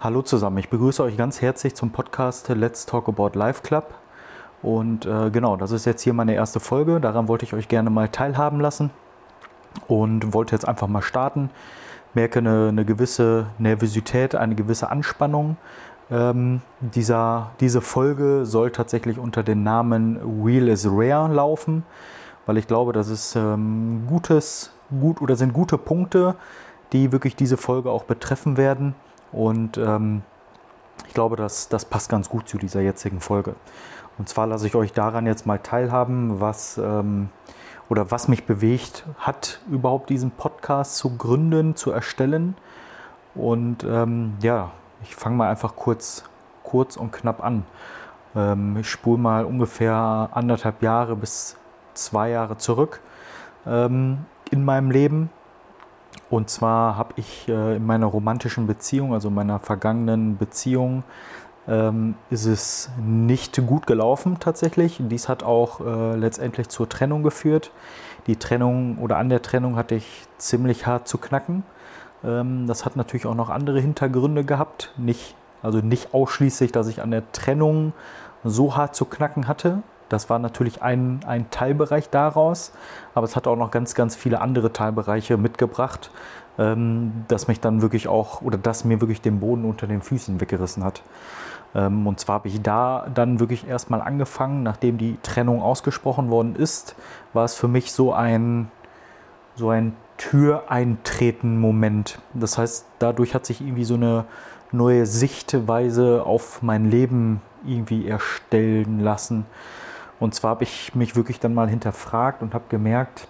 [0.00, 3.94] Hallo zusammen, ich begrüße euch ganz herzlich zum Podcast Let's Talk About Life Club.
[4.62, 7.00] Und äh, genau, das ist jetzt hier meine erste Folge.
[7.00, 8.90] Daran wollte ich euch gerne mal teilhaben lassen
[9.88, 11.48] und wollte jetzt einfach mal starten.
[12.12, 15.56] Merke eine, eine gewisse Nervosität, eine gewisse Anspannung.
[16.10, 21.82] Ähm, dieser, diese Folge soll tatsächlich unter dem Namen Wheel is Rare laufen,
[22.44, 24.70] weil ich glaube, das ist ähm, gutes,
[25.00, 26.34] gut oder sind gute Punkte,
[26.92, 28.94] die wirklich diese Folge auch betreffen werden.
[29.34, 30.22] Und ähm,
[31.06, 33.54] ich glaube, das, das passt ganz gut zu dieser jetzigen Folge.
[34.16, 37.30] Und zwar lasse ich euch daran jetzt mal teilhaben, was ähm,
[37.88, 42.56] oder was mich bewegt hat, überhaupt diesen Podcast zu gründen, zu erstellen.
[43.34, 44.70] Und ähm, ja,
[45.02, 46.24] ich fange mal einfach kurz,
[46.62, 47.64] kurz und knapp an.
[48.36, 51.56] Ähm, ich spule mal ungefähr anderthalb Jahre bis
[51.94, 53.00] zwei Jahre zurück
[53.66, 55.30] ähm, in meinem Leben.
[56.34, 61.04] Und zwar habe ich äh, in meiner romantischen Beziehung, also in meiner vergangenen Beziehung,
[61.68, 64.96] ähm, ist es nicht gut gelaufen tatsächlich.
[64.98, 67.70] Dies hat auch äh, letztendlich zur Trennung geführt.
[68.26, 71.62] Die Trennung oder an der Trennung hatte ich ziemlich hart zu knacken.
[72.24, 74.92] Ähm, das hat natürlich auch noch andere Hintergründe gehabt.
[74.96, 77.92] Nicht, also nicht ausschließlich, dass ich an der Trennung
[78.42, 82.72] so hart zu knacken hatte, das war natürlich ein, ein Teilbereich daraus,
[83.14, 86.10] aber es hat auch noch ganz, ganz viele andere Teilbereiche mitgebracht,
[86.58, 90.40] ähm, dass mich dann wirklich auch oder das mir wirklich den Boden unter den Füßen
[90.40, 91.02] weggerissen hat.
[91.74, 96.56] Ähm, und zwar habe ich da dann wirklich erstmal angefangen, nachdem die Trennung ausgesprochen worden
[96.56, 96.94] ist,
[97.32, 98.70] war es für mich so ein,
[99.56, 102.20] so ein Türeintreten-Moment.
[102.34, 104.26] Das heißt, dadurch hat sich irgendwie so eine
[104.70, 109.46] neue Sichtweise auf mein Leben irgendwie erstellen lassen.
[110.20, 113.28] Und zwar habe ich mich wirklich dann mal hinterfragt und habe gemerkt,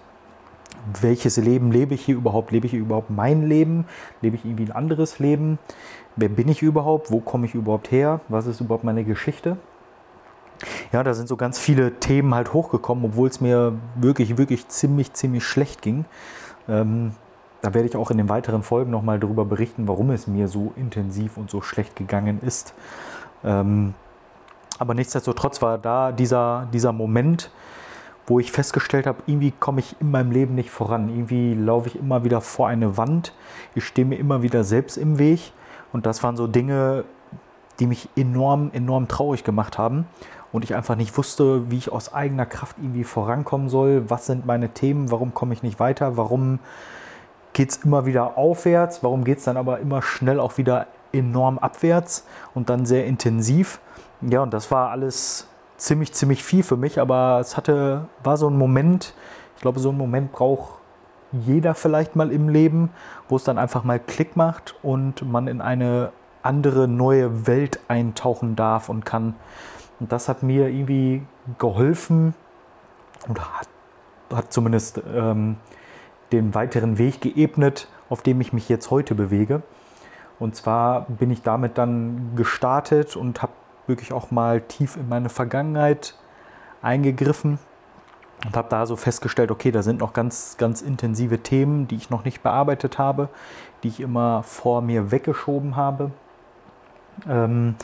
[1.01, 2.51] welches Leben lebe ich hier überhaupt?
[2.51, 3.85] Lebe ich hier überhaupt mein Leben?
[4.21, 5.57] Lebe ich irgendwie ein anderes Leben?
[6.15, 7.11] Wer bin ich überhaupt?
[7.11, 8.21] Wo komme ich überhaupt her?
[8.29, 9.57] Was ist überhaupt meine Geschichte?
[10.93, 15.13] Ja, da sind so ganz viele Themen halt hochgekommen, obwohl es mir wirklich, wirklich ziemlich,
[15.13, 16.05] ziemlich schlecht ging.
[16.69, 17.11] Ähm,
[17.61, 20.71] da werde ich auch in den weiteren Folgen nochmal darüber berichten, warum es mir so
[20.75, 22.73] intensiv und so schlecht gegangen ist.
[23.43, 23.95] Ähm,
[24.79, 27.49] aber nichtsdestotrotz war da dieser, dieser Moment,
[28.27, 31.09] wo ich festgestellt habe, irgendwie komme ich in meinem Leben nicht voran.
[31.09, 33.33] Irgendwie laufe ich immer wieder vor eine Wand.
[33.75, 35.53] Ich stehe mir immer wieder selbst im Weg.
[35.93, 37.05] Und das waren so Dinge,
[37.79, 40.07] die mich enorm, enorm traurig gemacht haben.
[40.51, 44.09] Und ich einfach nicht wusste, wie ich aus eigener Kraft irgendwie vorankommen soll.
[44.09, 45.11] Was sind meine Themen?
[45.11, 46.17] Warum komme ich nicht weiter?
[46.17, 46.59] Warum
[47.53, 49.03] geht es immer wieder aufwärts?
[49.03, 53.79] Warum geht es dann aber immer schnell auch wieder enorm abwärts und dann sehr intensiv?
[54.27, 55.47] Ja, und das war alles
[55.77, 59.13] ziemlich, ziemlich viel für mich, aber es hatte, war so ein Moment,
[59.55, 60.79] ich glaube, so ein Moment braucht
[61.31, 62.89] jeder vielleicht mal im Leben,
[63.29, 68.55] wo es dann einfach mal Klick macht und man in eine andere neue Welt eintauchen
[68.55, 69.35] darf und kann.
[69.99, 71.25] Und das hat mir irgendwie
[71.59, 72.33] geholfen
[73.27, 73.67] und hat,
[74.33, 75.57] hat zumindest ähm,
[76.31, 79.61] den weiteren Weg geebnet, auf dem ich mich jetzt heute bewege.
[80.39, 83.53] Und zwar bin ich damit dann gestartet und habe
[83.87, 86.15] wirklich auch mal tief in meine Vergangenheit
[86.81, 87.59] eingegriffen
[88.45, 92.09] und habe da so festgestellt, okay, da sind noch ganz, ganz intensive Themen, die ich
[92.09, 93.29] noch nicht bearbeitet habe,
[93.83, 96.11] die ich immer vor mir weggeschoben habe.
[97.27, 97.75] Ähm,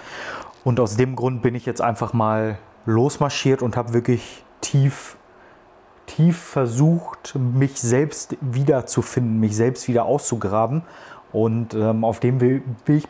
[0.63, 5.17] und aus dem Grund bin ich jetzt einfach mal losmarschiert und habe wirklich tief,
[6.05, 10.83] tief versucht, mich selbst wiederzufinden, mich selbst wieder auszugraben
[11.33, 12.63] und ähm, auf dem Weg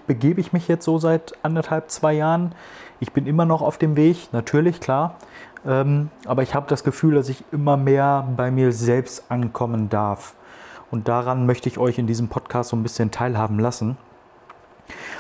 [0.06, 2.54] begebe ich mich jetzt so seit anderthalb, zwei Jahren.
[3.00, 5.16] Ich bin immer noch auf dem Weg, natürlich, klar.
[5.66, 10.36] Ähm, aber ich habe das Gefühl, dass ich immer mehr bei mir selbst ankommen darf.
[10.92, 13.98] Und daran möchte ich euch in diesem Podcast so ein bisschen teilhaben lassen.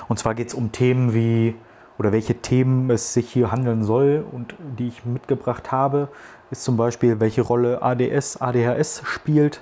[0.07, 1.55] Und zwar geht es um Themen wie,
[1.97, 6.09] oder welche Themen es sich hier handeln soll und die ich mitgebracht habe,
[6.51, 9.61] ist zum Beispiel, welche Rolle ADS, ADHS spielt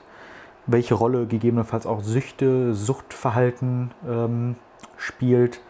[0.72, 4.56] welche Rolle gegebenenfalls auch Süchte, Suchtverhalten ähm,
[4.97, 5.62] spielt,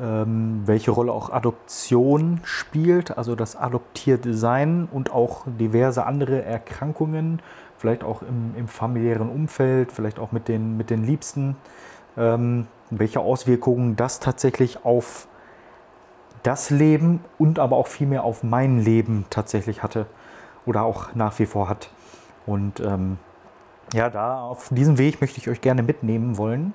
[0.00, 7.42] ähm, welche Rolle auch Adoption spielt, also das adoptierte Sein und auch diverse andere Erkrankungen,
[7.76, 11.56] vielleicht auch im, im familiären Umfeld, vielleicht auch mit den, mit den Liebsten,
[12.16, 15.28] ähm, welche Auswirkungen das tatsächlich auf
[16.42, 20.06] das Leben und aber auch vielmehr auf mein Leben tatsächlich hatte
[20.66, 21.90] oder auch nach wie vor hat.
[22.46, 23.18] Und ähm,
[23.92, 26.72] ja, da auf diesem Weg möchte ich euch gerne mitnehmen wollen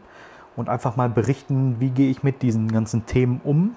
[0.56, 3.76] und einfach mal berichten, wie gehe ich mit diesen ganzen Themen um.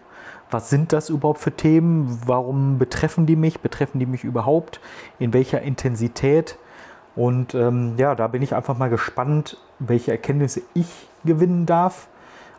[0.50, 2.21] Was sind das überhaupt für Themen?
[2.27, 3.61] Warum betreffen die mich?
[3.61, 4.81] Betreffen die mich überhaupt?
[5.19, 6.59] In welcher Intensität?
[7.15, 12.09] Und ähm, ja, da bin ich einfach mal gespannt, welche Erkenntnisse ich gewinnen darf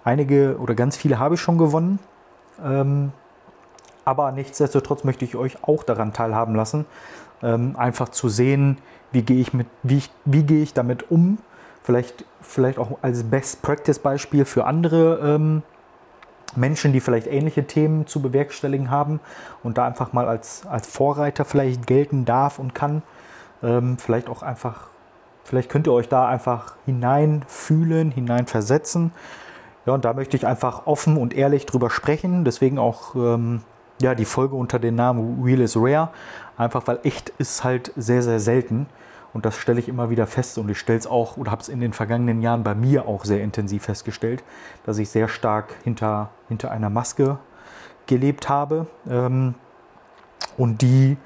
[0.04, 2.00] Einige oder ganz viele habe ich schon gewonnen.
[2.64, 3.12] Ähm,
[4.04, 6.86] aber nichtsdestotrotz möchte ich euch auch daran teilhaben lassen,
[7.42, 8.78] einfach zu sehen,
[9.12, 9.52] wie gehe ich,
[9.84, 11.40] wie, ich, wie gehe ich damit um.
[11.84, 15.64] Vielleicht, vielleicht auch als Best Practice Beispiel für andere ähm,
[16.56, 19.20] Menschen, die vielleicht ähnliche Themen zu bewerkstelligen haben
[19.64, 23.02] und da einfach mal als, als Vorreiter vielleicht gelten darf und kann.
[23.64, 24.88] Ähm, vielleicht auch einfach,
[25.44, 29.12] vielleicht könnt ihr euch da einfach hineinfühlen, hineinversetzen.
[29.86, 32.46] Ja, und da möchte ich einfach offen und ehrlich drüber sprechen.
[32.46, 33.62] Deswegen auch ähm,
[34.02, 36.10] ja, die Folge unter dem Namen Real is Rare.
[36.58, 38.88] Einfach weil echt ist halt sehr, sehr selten.
[39.34, 41.70] Und das stelle ich immer wieder fest und ich stelle es auch oder habe es
[41.70, 44.44] in den vergangenen Jahren bei mir auch sehr intensiv festgestellt,
[44.86, 47.38] dass ich sehr stark hinter, hinter einer Maske
[48.08, 49.56] gelebt habe ähm,
[50.58, 51.18] und die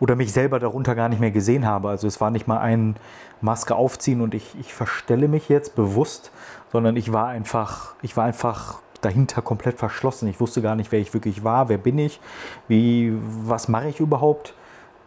[0.00, 1.88] oder mich selber darunter gar nicht mehr gesehen habe.
[1.88, 2.96] Also es war nicht mal ein
[3.40, 6.32] Maske aufziehen und ich, ich verstelle mich jetzt bewusst,
[6.72, 10.28] sondern ich war einfach, ich war einfach dahinter komplett verschlossen.
[10.28, 12.20] Ich wusste gar nicht, wer ich wirklich war, wer bin ich,
[12.68, 13.12] wie,
[13.44, 14.54] was mache ich überhaupt.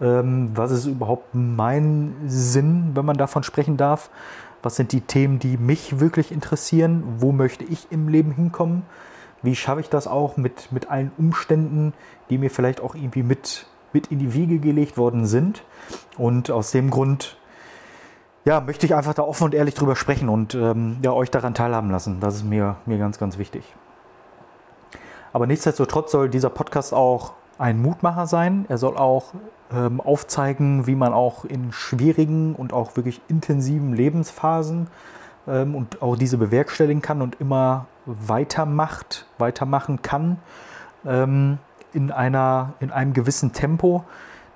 [0.01, 4.09] Ähm, was ist überhaupt mein Sinn, wenn man davon sprechen darf?
[4.63, 7.03] Was sind die Themen, die mich wirklich interessieren?
[7.17, 8.83] Wo möchte ich im Leben hinkommen?
[9.41, 11.93] Wie schaffe ich das auch mit, mit allen Umständen,
[12.29, 15.63] die mir vielleicht auch irgendwie mit, mit in die Wiege gelegt worden sind?
[16.17, 17.37] Und aus dem Grund
[18.45, 21.53] ja, möchte ich einfach da offen und ehrlich drüber sprechen und ähm, ja, euch daran
[21.53, 22.19] teilhaben lassen.
[22.19, 23.63] Das ist mir, mir ganz, ganz wichtig.
[25.33, 28.65] Aber nichtsdestotrotz soll dieser Podcast auch ein Mutmacher sein.
[28.69, 29.33] Er soll auch
[29.71, 34.87] ähm, aufzeigen, wie man auch in schwierigen und auch wirklich intensiven Lebensphasen
[35.47, 40.37] ähm, und auch diese bewerkstelligen kann und immer weitermacht, weitermachen kann
[41.05, 41.59] ähm,
[41.93, 44.03] in, einer, in einem gewissen Tempo,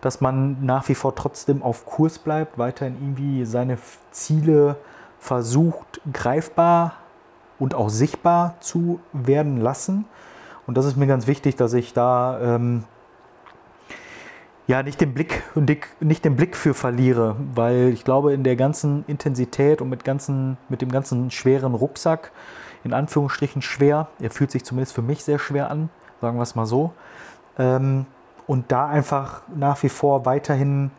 [0.01, 3.77] dass man nach wie vor trotzdem auf Kurs bleibt, weiterhin irgendwie seine
[4.11, 4.77] Ziele
[5.19, 6.93] versucht greifbar
[7.59, 10.05] und auch sichtbar zu werden lassen.
[10.68, 12.83] Und das ist mir ganz wichtig, dass ich da ähm,
[14.68, 15.44] ja, nicht den Blick
[16.00, 20.57] nicht den Blick für verliere, weil ich glaube, in der ganzen Intensität und mit, ganzen,
[20.69, 22.31] mit dem ganzen schweren Rucksack,
[22.83, 25.89] in Anführungsstrichen schwer, er fühlt sich zumindest für mich sehr schwer an,
[26.21, 26.94] sagen wir es mal so,
[27.57, 28.06] ähm,
[28.48, 30.92] und da einfach nach wie vor weiterhin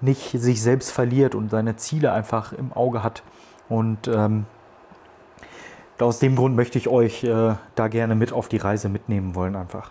[0.00, 3.22] nicht sich selbst verliert und seine Ziele einfach im Auge hat.
[3.68, 4.46] Und ähm,
[6.06, 9.56] aus dem Grund möchte ich euch äh, da gerne mit auf die Reise mitnehmen wollen
[9.56, 9.90] einfach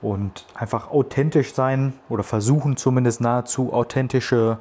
[0.00, 4.58] und einfach authentisch sein oder versuchen zumindest nahezu authentische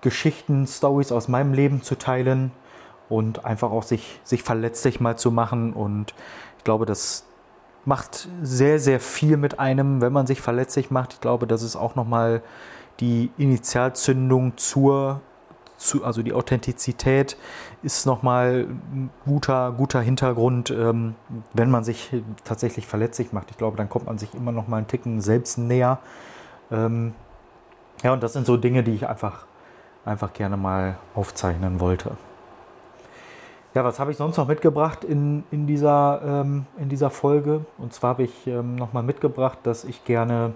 [0.00, 2.50] Geschichten, Stories aus meinem Leben zu teilen
[3.08, 5.72] und einfach auch sich, sich verletzlich mal zu machen.
[5.72, 6.14] Und
[6.58, 7.24] ich glaube, das
[7.84, 11.14] macht sehr, sehr viel mit einem, wenn man sich verletzlich macht.
[11.14, 12.42] Ich glaube, das ist auch nochmal
[12.98, 15.20] die Initialzündung zur
[15.80, 17.36] zu, also die Authentizität
[17.82, 21.14] ist nochmal ein guter, guter Hintergrund, ähm,
[21.54, 22.10] wenn man sich
[22.44, 23.50] tatsächlich verletzlich macht.
[23.50, 25.98] Ich glaube, dann kommt man sich immer noch mal einen Ticken selbst näher.
[26.70, 27.14] Ähm,
[28.02, 29.46] ja, und das sind so Dinge, die ich einfach,
[30.04, 32.12] einfach gerne mal aufzeichnen wollte.
[33.74, 37.64] Ja, was habe ich sonst noch mitgebracht in, in, dieser, ähm, in dieser Folge?
[37.78, 40.54] Und zwar habe ich ähm, nochmal mitgebracht, dass ich gerne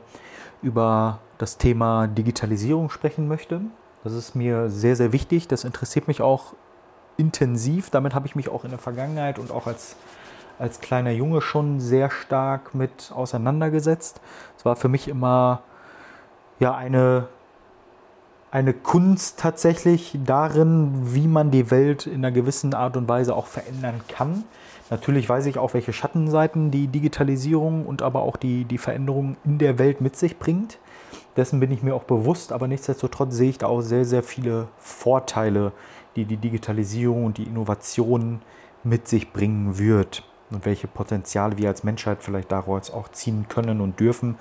[0.62, 3.61] über das Thema Digitalisierung sprechen möchte.
[4.05, 5.49] Das ist mir sehr, sehr wichtig.
[5.49, 6.53] Das interessiert mich auch
[7.17, 7.89] intensiv.
[7.91, 9.97] Damit habe ich mich auch in der Vergangenheit und auch als,
[10.59, 14.20] als kleiner Junge schon sehr stark mit auseinandergesetzt.
[14.58, 15.63] Es war für mich immer
[16.61, 17.29] ja, eine,
[18.51, 23.46] eine Kunst tatsächlich darin, wie man die Welt in einer gewissen Art und Weise auch
[23.46, 24.44] verändern kann.
[24.91, 29.58] Natürlich weiß ich auch, welche Schattenseiten die Digitalisierung und aber auch die, die Veränderung in
[29.58, 30.79] der Welt mit sich bringt.
[31.36, 34.69] Dessen bin ich mir auch bewusst, aber nichtsdestotrotz sehe ich da auch sehr, sehr viele
[34.79, 35.72] Vorteile,
[36.17, 38.41] die die Digitalisierung und die Innovation
[38.84, 43.81] mit sich bringen wird und welche Potenziale wir als Menschheit vielleicht daraus auch ziehen können
[43.81, 44.36] und dürfen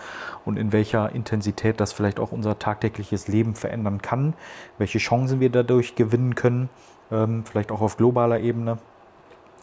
[0.45, 4.33] und in welcher Intensität das vielleicht auch unser tagtägliches Leben verändern kann,
[4.77, 6.69] welche Chancen wir dadurch gewinnen können,
[7.11, 8.77] ähm, vielleicht auch auf globaler Ebene.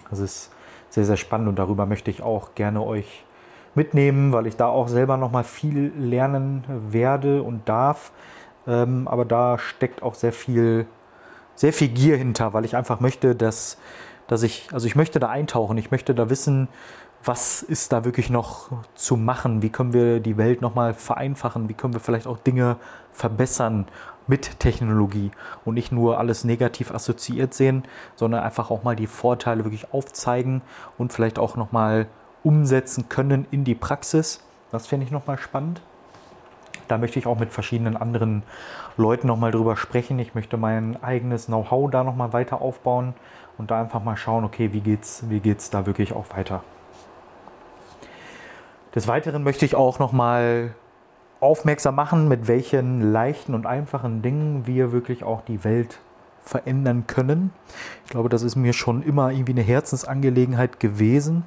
[0.08, 0.50] Das ist
[0.88, 3.24] sehr, sehr spannend und darüber möchte ich auch gerne euch
[3.74, 8.12] mitnehmen, weil ich da auch selber noch mal viel lernen werde und darf.
[8.66, 10.86] Ähm, aber da steckt auch sehr viel,
[11.54, 13.78] sehr viel Gier hinter, weil ich einfach möchte, dass,
[14.26, 16.68] dass ich, also ich möchte da eintauchen, ich möchte da wissen,
[17.22, 19.60] was ist da wirklich noch zu machen?
[19.62, 21.68] Wie können wir die Welt noch mal vereinfachen?
[21.68, 22.76] Wie können wir vielleicht auch Dinge
[23.12, 23.86] verbessern
[24.26, 25.30] mit Technologie
[25.64, 27.84] und nicht nur alles negativ assoziiert sehen,
[28.14, 30.62] sondern einfach auch mal die Vorteile wirklich aufzeigen
[30.96, 32.06] und vielleicht auch noch mal
[32.42, 34.42] umsetzen können in die Praxis.
[34.70, 35.80] Das finde ich nochmal spannend.
[36.88, 38.42] Da möchte ich auch mit verschiedenen anderen
[38.96, 40.18] Leuten nochmal drüber sprechen.
[40.18, 43.14] Ich möchte mein eigenes Know-how da nochmal weiter aufbauen
[43.58, 46.64] und da einfach mal schauen, okay, wie geht's, wie geht's da wirklich auch weiter.
[48.94, 50.74] Des Weiteren möchte ich auch nochmal
[51.38, 56.00] aufmerksam machen, mit welchen leichten und einfachen Dingen wir wirklich auch die Welt
[56.42, 57.52] verändern können.
[58.04, 61.44] Ich glaube, das ist mir schon immer irgendwie eine Herzensangelegenheit gewesen.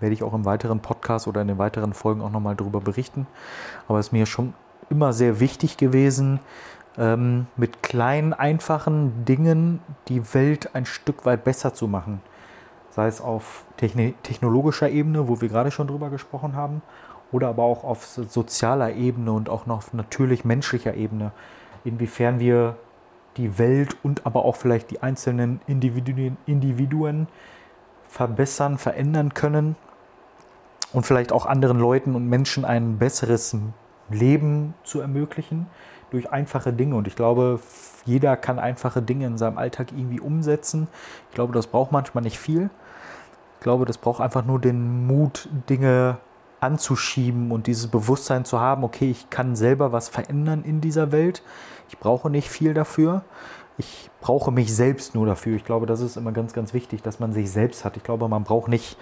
[0.00, 3.26] Werde ich auch im weiteren Podcast oder in den weiteren Folgen auch nochmal darüber berichten.
[3.88, 4.54] Aber es ist mir schon
[4.90, 6.40] immer sehr wichtig gewesen,
[6.96, 12.20] ähm, mit kleinen, einfachen Dingen die Welt ein Stück weit besser zu machen.
[12.90, 16.82] Sei es auf technologischer Ebene, wo wir gerade schon drüber gesprochen haben,
[17.32, 21.32] oder aber auch auf sozialer Ebene und auch noch auf natürlich menschlicher Ebene.
[21.84, 22.76] Inwiefern wir
[23.36, 27.26] die Welt und aber auch vielleicht die einzelnen Individuen, Individuen
[28.14, 29.74] verbessern, verändern können
[30.92, 33.56] und vielleicht auch anderen Leuten und Menschen ein besseres
[34.08, 35.66] Leben zu ermöglichen
[36.12, 36.94] durch einfache Dinge.
[36.94, 37.58] Und ich glaube,
[38.04, 40.86] jeder kann einfache Dinge in seinem Alltag irgendwie umsetzen.
[41.30, 42.70] Ich glaube, das braucht manchmal nicht viel.
[43.56, 46.18] Ich glaube, das braucht einfach nur den Mut, Dinge
[46.60, 51.42] anzuschieben und dieses Bewusstsein zu haben, okay, ich kann selber was verändern in dieser Welt.
[51.88, 53.24] Ich brauche nicht viel dafür.
[53.76, 55.56] Ich brauche mich selbst nur dafür.
[55.56, 57.96] Ich glaube, das ist immer ganz, ganz wichtig, dass man sich selbst hat.
[57.96, 58.96] Ich glaube, man braucht nicht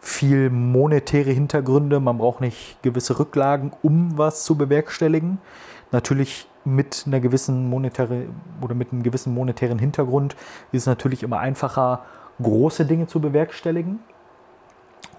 [0.00, 5.38] viel monetäre Hintergründe, man braucht nicht gewisse Rücklagen, um was zu bewerkstelligen.
[5.90, 8.26] Natürlich mit einer gewissen monetäre
[8.60, 10.36] oder mit einem gewissen monetären Hintergrund
[10.70, 12.04] ist es natürlich immer einfacher,
[12.40, 13.98] große Dinge zu bewerkstelligen.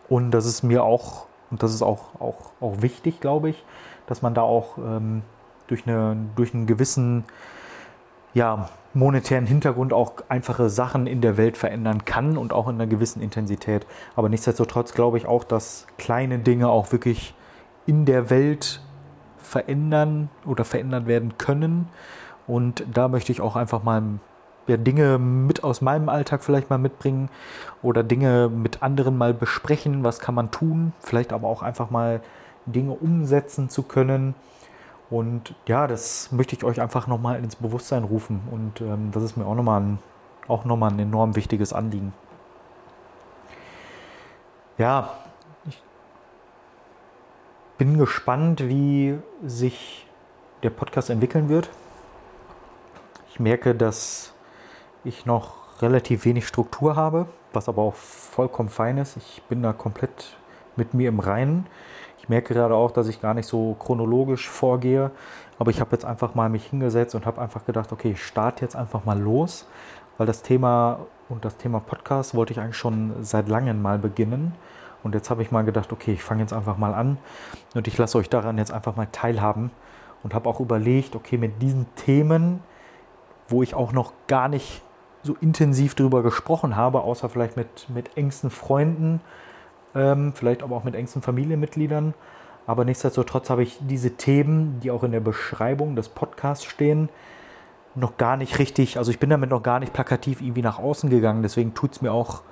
[0.08, 3.64] Und das ist mir auch, und das ist auch, auch, auch wichtig, glaube ich,
[4.08, 5.24] dass man da auch ähm,
[5.68, 7.26] durch, eine, durch einen gewissen
[8.34, 12.88] ja, monetären Hintergrund auch einfache Sachen in der Welt verändern kann und auch in einer
[12.88, 13.86] gewissen Intensität.
[14.16, 17.34] Aber nichtsdestotrotz glaube ich auch, dass kleine Dinge auch wirklich
[17.86, 18.82] in der Welt
[19.38, 21.88] verändern oder verändert werden können.
[22.48, 24.04] Und da möchte ich auch einfach mal
[24.68, 27.30] ja, Dinge mit aus meinem Alltag vielleicht mal mitbringen
[27.82, 32.22] oder Dinge mit anderen mal besprechen, was kann man tun, vielleicht aber auch einfach mal
[32.66, 34.36] Dinge umsetzen zu können
[35.10, 38.42] und ja, das möchte ich euch einfach nochmal ins Bewusstsein rufen.
[38.52, 40.00] Und ähm, das ist mir auch nochmal ein,
[40.48, 42.14] auch nochmal ein enorm wichtiges Anliegen.
[44.78, 45.10] Ja,
[45.68, 45.82] ich
[47.78, 50.08] bin gespannt, wie sich
[50.62, 51.70] der Podcast entwickeln wird.
[53.30, 54.34] Ich merke, dass
[55.04, 59.18] ich noch relativ wenig Struktur habe, was aber auch vollkommen fein ist.
[59.18, 60.38] Ich bin da komplett
[60.76, 61.66] mit mir im Reinen.
[62.30, 65.12] Merke gerade auch, dass ich gar nicht so chronologisch vorgehe,
[65.58, 68.64] aber ich habe jetzt einfach mal mich hingesetzt und habe einfach gedacht, okay, ich starte
[68.64, 69.68] jetzt einfach mal los,
[70.18, 74.54] weil das Thema und das Thema Podcast wollte ich eigentlich schon seit langem mal beginnen.
[75.04, 77.18] Und jetzt habe ich mal gedacht, okay, ich fange jetzt einfach mal an
[77.74, 79.72] und ich lasse euch daran jetzt einfach mal teilhaben
[80.24, 82.62] und habe auch überlegt, okay, mit diesen Themen,
[83.48, 84.82] wo ich auch noch gar nicht
[85.24, 89.22] so intensiv drüber gesprochen habe, außer vielleicht mit, mit engsten Freunden,
[89.96, 92.14] ähm, vielleicht aber auch mit engsten Familienmitgliedern.
[92.68, 97.10] Aber nichtsdestotrotz habe ich diese Themen, die auch in der Beschreibung des Podcasts stehen,
[97.96, 101.10] noch gar nicht richtig, also ich bin damit noch gar nicht plakativ irgendwie nach außen
[101.10, 101.42] gegangen.
[101.42, 102.44] Deswegen tut es mir auch,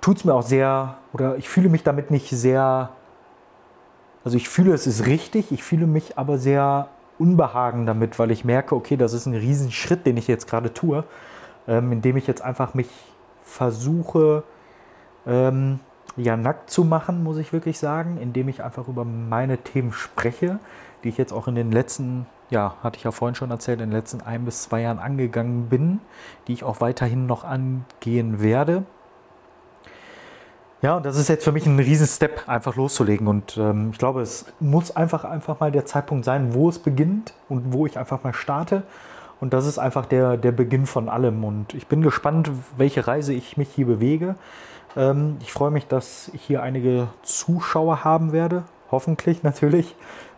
[0.00, 2.90] tut es mir auch sehr, oder ich fühle mich damit nicht sehr,
[4.24, 8.44] also ich fühle, es ist richtig, ich fühle mich aber sehr unbehagen damit, weil ich
[8.44, 11.04] merke, okay, das ist ein Riesenschritt, den ich jetzt gerade tue,
[11.66, 12.88] ähm, indem ich jetzt einfach mich
[13.42, 14.44] versuche,
[15.26, 15.80] ähm,
[16.16, 20.58] ja nackt zu machen, muss ich wirklich sagen, indem ich einfach über meine Themen spreche,
[21.04, 23.90] die ich jetzt auch in den letzten, ja, hatte ich ja vorhin schon erzählt, in
[23.90, 26.00] den letzten ein bis zwei Jahren angegangen bin,
[26.46, 28.84] die ich auch weiterhin noch angehen werde.
[30.82, 33.26] Ja, und das ist jetzt für mich ein Riesen-Step, einfach loszulegen.
[33.26, 37.34] Und ähm, ich glaube, es muss einfach, einfach mal der Zeitpunkt sein, wo es beginnt
[37.48, 38.82] und wo ich einfach mal starte.
[39.40, 41.44] Und das ist einfach der, der Beginn von allem.
[41.44, 44.36] Und ich bin gespannt, welche Reise ich mich hier bewege.
[44.96, 48.64] Ähm, ich freue mich, dass ich hier einige Zuschauer haben werde.
[48.90, 49.94] Hoffentlich natürlich.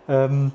[0.08, 0.52] Ähm,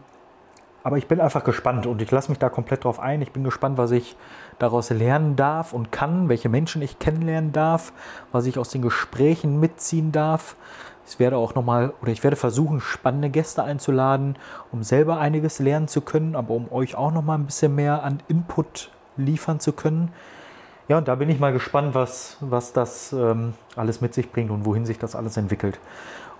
[0.83, 3.21] aber ich bin einfach gespannt und ich lasse mich da komplett drauf ein.
[3.21, 4.17] Ich bin gespannt, was ich
[4.59, 7.93] daraus lernen darf und kann, welche Menschen ich kennenlernen darf,
[8.33, 10.57] was ich aus den Gesprächen mitziehen darf.
[11.05, 14.37] Ich werde auch nochmal oder ich werde versuchen, spannende Gäste einzuladen,
[14.71, 18.23] um selber einiges lernen zu können, aber um euch auch nochmal ein bisschen mehr an
[18.27, 20.11] Input liefern zu können.
[20.87, 24.51] Ja, und da bin ich mal gespannt, was, was das ähm, alles mit sich bringt
[24.51, 25.79] und wohin sich das alles entwickelt.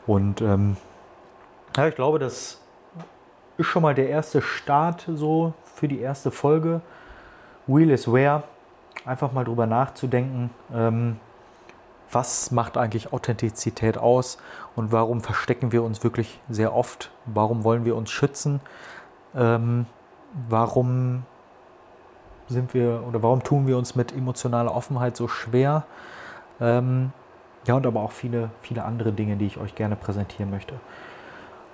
[0.05, 0.77] Und ähm,
[1.77, 2.61] ja, ich glaube, das
[3.57, 6.81] ist schon mal der erste Start so für die erste Folge.
[7.67, 8.43] Wheel is where.
[9.05, 11.17] Einfach mal drüber nachzudenken, ähm,
[12.13, 14.37] was macht eigentlich Authentizität aus
[14.75, 17.11] und warum verstecken wir uns wirklich sehr oft?
[17.25, 18.59] Warum wollen wir uns schützen?
[19.35, 19.85] Ähm,
[20.49, 21.23] warum
[22.47, 25.85] sind wir oder warum tun wir uns mit emotionaler Offenheit so schwer?
[26.59, 27.11] Ähm,
[27.65, 30.75] ja, und aber auch viele, viele andere Dinge, die ich euch gerne präsentieren möchte.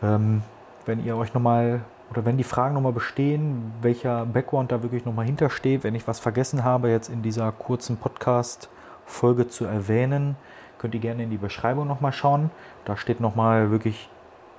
[0.04, 0.44] Ähm,
[0.86, 1.82] wenn ihr euch nochmal
[2.12, 6.20] oder wenn die Fragen nochmal bestehen, welcher Background da wirklich nochmal hintersteht, wenn ich was
[6.20, 7.98] vergessen habe, jetzt in dieser kurzen
[9.10, 10.38] Podcast-Folge zu erwähnen,
[10.78, 12.52] könnt ihr gerne in die Beschreibung nochmal schauen.
[12.86, 14.10] Da steht nochmal wirklich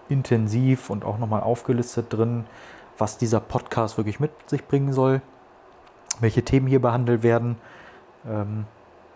[0.08, 2.44] intensiv und auch nochmal aufgelistet drin,
[2.98, 5.22] was dieser Podcast wirklich mit sich bringen soll,
[6.18, 7.56] welche Themen hier behandelt werden.
[8.28, 8.66] Ähm,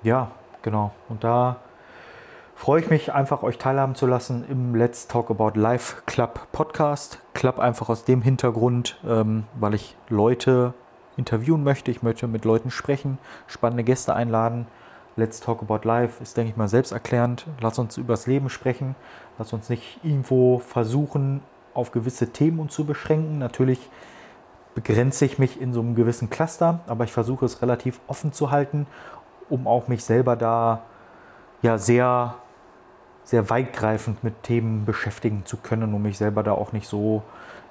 [0.02, 0.30] ja,
[0.62, 0.92] genau.
[1.08, 1.56] Und da
[2.54, 7.18] freue ich mich einfach, euch teilhaben zu lassen im Let's Talk About Life Club Podcast.
[7.34, 10.72] Club einfach aus dem Hintergrund, ähm, weil ich Leute
[11.16, 11.90] interviewen möchte.
[11.90, 14.66] Ich möchte mit Leuten sprechen, spannende Gäste einladen.
[15.16, 17.46] Let's Talk About Life ist, denke ich mal, selbsterklärend.
[17.60, 18.96] Lass uns übers Leben sprechen.
[19.38, 21.40] Lass uns nicht irgendwo versuchen,
[21.72, 23.38] auf gewisse Themen uns zu beschränken.
[23.38, 23.78] Natürlich
[24.74, 28.50] begrenze ich mich in so einem gewissen Cluster, aber ich versuche es relativ offen zu
[28.50, 28.86] halten,
[29.48, 30.82] um auch mich selber da
[31.62, 32.34] ja sehr
[33.24, 37.22] sehr weitgreifend mit Themen beschäftigen zu können, um mich selber da auch nicht so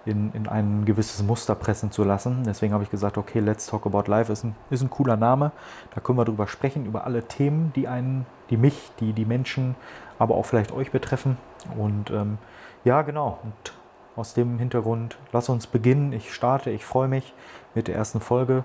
[0.05, 2.43] in, in ein gewisses Muster pressen zu lassen.
[2.45, 5.51] Deswegen habe ich gesagt, okay, Let's Talk About Life ist ein, ist ein cooler Name.
[5.93, 9.75] Da können wir drüber sprechen, über alle Themen, die einen, die mich, die die Menschen,
[10.19, 11.38] aber auch vielleicht euch betreffen.
[11.77, 12.38] Und ähm,
[12.83, 13.39] ja, genau.
[13.43, 13.74] Und
[14.15, 16.13] aus dem Hintergrund, lass uns beginnen.
[16.13, 17.33] Ich starte, ich freue mich
[17.74, 18.63] mit der ersten Folge.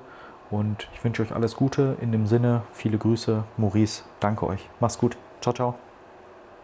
[0.51, 1.97] Und ich wünsche euch alles Gute.
[2.01, 4.05] In dem Sinne, viele Grüße, Maurice.
[4.21, 4.69] Danke euch.
[4.81, 5.17] Mach's gut.
[5.41, 5.88] Ciao, ciao.